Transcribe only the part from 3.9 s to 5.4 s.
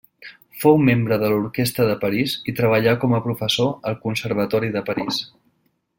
al Conservatori de París.